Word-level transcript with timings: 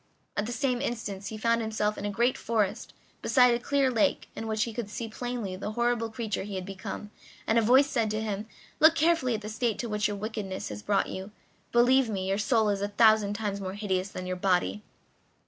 At 0.35 0.47
the 0.47 0.51
same 0.51 0.81
instant 0.81 1.27
he 1.27 1.37
found 1.37 1.61
himself 1.61 1.95
in 1.95 2.05
a 2.05 2.09
great 2.09 2.35
forest, 2.35 2.95
beside 3.21 3.53
a 3.53 3.59
clear 3.59 3.91
lake, 3.91 4.29
in 4.35 4.47
which 4.47 4.63
he 4.63 4.73
could 4.73 4.89
see 4.89 5.07
plainly 5.07 5.55
the 5.55 5.73
horrible 5.73 6.09
creature 6.09 6.41
he 6.41 6.55
had 6.55 6.65
become, 6.65 7.11
and 7.45 7.59
a 7.59 7.61
voice 7.61 7.85
said 7.85 8.09
to 8.09 8.19
him: 8.19 8.47
"Look 8.79 8.95
carefully 8.95 9.35
at 9.35 9.41
the 9.41 9.47
state 9.47 9.77
to 9.77 9.89
which 9.89 10.07
your 10.07 10.17
wickedness 10.17 10.69
has 10.69 10.81
brought 10.81 11.09
you; 11.09 11.29
believe 11.71 12.09
me, 12.09 12.27
your 12.27 12.39
soul 12.39 12.69
is 12.69 12.81
a 12.81 12.87
thousand 12.87 13.33
times 13.35 13.61
more 13.61 13.75
hideous 13.75 14.09
than 14.09 14.25
your 14.25 14.37
body." 14.37 14.81